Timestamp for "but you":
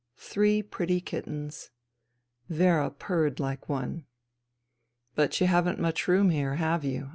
5.15-5.45